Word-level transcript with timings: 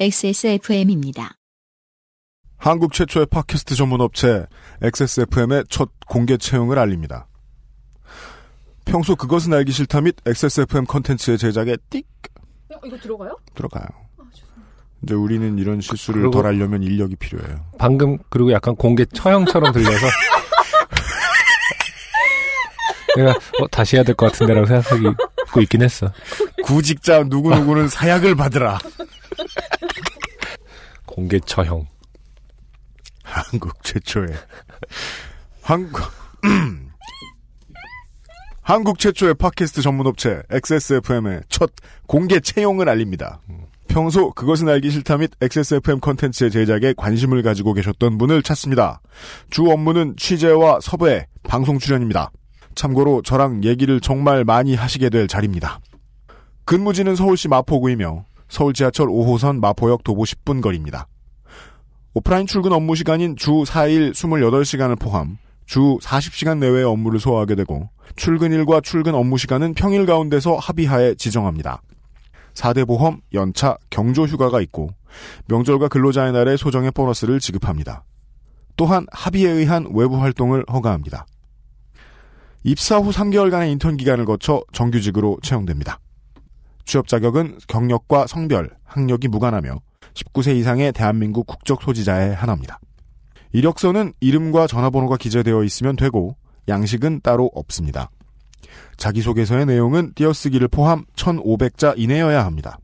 XSFM입니다. 0.00 1.36
한국 2.56 2.92
최초의 2.92 3.26
팟캐스트 3.26 3.74
전문 3.74 4.00
업체 4.00 4.46
XSFM의 4.82 5.64
첫 5.68 5.90
공개 6.08 6.36
채용을 6.36 6.78
알립니다. 6.78 7.26
평소 8.84 9.14
그것은 9.14 9.52
알기 9.52 9.70
싫다 9.70 10.00
및 10.00 10.16
XSFM 10.26 10.86
컨텐츠의 10.86 11.38
제작에 11.38 11.76
띡 11.90 12.04
어, 12.74 12.78
이거 12.84 12.96
들어가요? 12.98 13.36
들어가요. 13.54 13.84
아. 14.18 14.22
이제 15.02 15.14
우리는 15.14 15.58
이런 15.58 15.80
실수를 15.80 16.30
덜 16.30 16.46
하려면 16.46 16.82
인력이 16.82 17.16
필요해요. 17.16 17.64
방금 17.78 18.18
그리고 18.28 18.50
약간 18.52 18.74
공개 18.74 19.04
처형처럼 19.04 19.72
들려서 19.72 20.06
내가 23.16 23.30
어, 23.60 23.68
다시 23.70 23.96
해야 23.96 24.04
될 24.04 24.14
것 24.14 24.32
같은데라고 24.32 24.66
생각하고 24.66 25.60
있긴 25.60 25.82
했어. 25.82 26.10
구직자 26.64 27.24
누구누구는 27.24 27.88
사약을 27.88 28.34
받으라. 28.36 28.78
공개 31.22 31.38
처형. 31.38 31.86
한국 33.22 33.84
최초의 33.84 34.34
한국 35.62 36.02
한국 38.60 38.98
최초의 38.98 39.34
팟캐스트 39.34 39.82
전문 39.82 40.08
업체 40.08 40.42
XSFM의 40.50 41.42
첫 41.48 41.70
공개 42.08 42.40
채용을 42.40 42.88
알립니다. 42.88 43.40
평소 43.86 44.32
그것은 44.32 44.68
알기 44.68 44.90
싫다 44.90 45.18
및 45.18 45.30
XSFM 45.40 46.00
컨텐츠의 46.00 46.50
제작에 46.50 46.94
관심을 46.96 47.42
가지고 47.42 47.72
계셨던 47.74 48.18
분을 48.18 48.42
찾습니다. 48.42 49.00
주 49.48 49.70
업무는 49.70 50.16
취재와 50.16 50.80
섭외, 50.80 51.28
방송 51.44 51.78
출연입니다. 51.78 52.32
참고로 52.74 53.22
저랑 53.22 53.62
얘기를 53.62 54.00
정말 54.00 54.44
많이 54.44 54.74
하시게 54.74 55.08
될 55.08 55.28
자리입니다. 55.28 55.78
근무지는 56.64 57.14
서울시 57.14 57.46
마포구이며 57.46 58.24
서울 58.48 58.74
지하철 58.74 59.06
5호선 59.06 59.60
마포역 59.60 60.04
도보 60.04 60.24
10분 60.24 60.60
거리입니다. 60.60 61.06
오프라인 62.14 62.46
출근 62.46 62.72
업무 62.72 62.94
시간인 62.94 63.36
주 63.36 63.62
4일 63.62 64.12
28시간을 64.12 65.00
포함 65.00 65.38
주 65.64 65.98
40시간 66.02 66.58
내외의 66.58 66.84
업무를 66.84 67.18
소화하게 67.18 67.54
되고 67.54 67.88
출근일과 68.16 68.82
출근 68.82 69.14
업무 69.14 69.38
시간은 69.38 69.72
평일 69.72 70.04
가운데서 70.04 70.56
합의하에 70.56 71.14
지정합니다. 71.14 71.80
4대 72.52 72.86
보험, 72.86 73.22
연차, 73.32 73.78
경조 73.88 74.26
휴가가 74.26 74.60
있고 74.60 74.90
명절과 75.48 75.88
근로자의 75.88 76.32
날에 76.32 76.58
소정의 76.58 76.90
보너스를 76.90 77.40
지급합니다. 77.40 78.04
또한 78.76 79.06
합의에 79.10 79.50
의한 79.50 79.86
외부 79.94 80.20
활동을 80.20 80.66
허가합니다. 80.70 81.24
입사 82.62 82.98
후 82.98 83.10
3개월간의 83.10 83.72
인턴 83.72 83.96
기간을 83.96 84.26
거쳐 84.26 84.62
정규직으로 84.72 85.38
채용됩니다. 85.42 85.98
취업 86.84 87.08
자격은 87.08 87.58
경력과 87.68 88.26
성별, 88.26 88.70
학력이 88.84 89.28
무관하며 89.28 89.80
19세 90.14 90.56
이상의 90.56 90.92
대한민국 90.92 91.46
국적 91.46 91.82
소지자에 91.82 92.32
한합니다. 92.32 92.78
이력서는 93.52 94.12
이름과 94.20 94.66
전화번호가 94.66 95.16
기재되어 95.16 95.64
있으면 95.64 95.96
되고 95.96 96.36
양식은 96.68 97.20
따로 97.22 97.50
없습니다. 97.54 98.10
자기소개서의 98.96 99.66
내용은 99.66 100.12
띄어쓰기를 100.14 100.68
포함 100.68 101.04
1,500자 101.16 101.94
이내여야 101.96 102.44
합니다. 102.44 102.78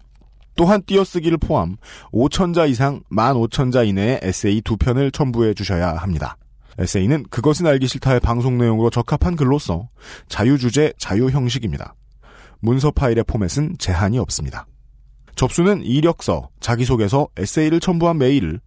또한 0.57 0.83
띄어쓰기를 0.85 1.39
포함 1.39 1.77
5,000자 2.13 2.69
이상 2.69 3.01
15,000자 3.11 3.87
이내의 3.87 4.21
에세이 4.23 4.61
두 4.63 4.77
편을 4.77 5.13
첨부해 5.13 5.55
주셔야 5.55 5.95
합니다. 5.95 6.37
에세이는 6.79 7.25
그것은 7.31 7.67
알기 7.67 7.87
싫다의 7.87 8.21
방송 8.21 8.59
내용으로 8.59 8.91
적합한 8.91 9.37
글로서 9.37 9.89
자유주제, 10.29 10.95
자유형식입니다. 10.99 11.95
문서 12.61 12.91
파일의 12.91 13.25
포맷은 13.25 13.77
제한이 13.79 14.19
없습니다. 14.19 14.67
접수는 15.39 15.85
이력서, 15.85 16.49
자기소개서, 16.59 17.29
에세이를 17.37 17.79
첨부한 17.79 18.19
메일을 18.19 18.61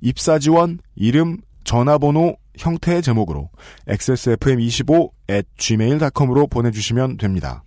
입사 0.00 0.40
지원, 0.40 0.80
이름, 0.96 1.38
전화번호, 1.62 2.36
형태의 2.58 3.00
제목으로 3.00 3.48
xsfm25 3.86 5.10
at 5.30 5.48
gmail.com으로 5.56 6.48
보내주시면 6.48 7.18
됩니다. 7.18 7.62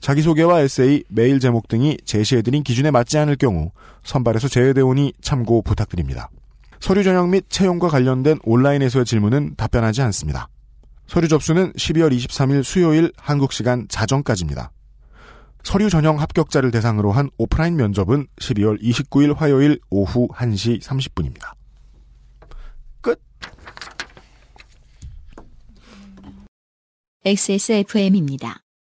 자기소개와 0.00 0.60
에세이, 0.60 1.04
메일 1.08 1.40
제목 1.40 1.66
등이 1.66 1.96
제시해드린 2.04 2.62
기준에 2.62 2.90
맞지 2.90 3.16
않을 3.16 3.36
경우 3.36 3.70
선발에서 4.02 4.48
제외되오니 4.48 5.14
참고 5.22 5.62
부탁드립니다. 5.62 6.28
서류 6.80 7.02
전형 7.02 7.30
및 7.30 7.46
채용과 7.48 7.88
관련된 7.88 8.38
온라인에서의 8.42 9.06
질문은 9.06 9.54
답변하지 9.56 10.02
않습니다. 10.02 10.48
서류 11.06 11.28
접수는 11.28 11.72
12월 11.72 12.14
23일 12.14 12.64
수요일 12.64 13.12
한국 13.16 13.54
시간 13.54 13.86
자정까지입니다. 13.88 14.72
서류 15.64 15.88
전형 15.90 16.20
합격자를 16.20 16.70
대상으로 16.70 17.10
한 17.10 17.30
오프라인 17.38 17.76
면접은 17.76 18.26
12월 18.36 18.80
29일 18.80 19.34
화요일 19.34 19.80
오후 19.90 20.28
1시 20.28 20.82
30분입니다. 20.82 21.54
끝. 23.00 23.20
XSFM입니다. 27.24 28.63